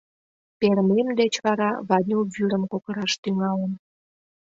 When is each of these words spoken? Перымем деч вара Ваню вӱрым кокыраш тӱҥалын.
Перымем 0.59 1.09
деч 1.19 1.33
вара 1.45 1.71
Ваню 1.87 2.19
вӱрым 2.33 2.63
кокыраш 2.71 3.13
тӱҥалын. 3.21 3.73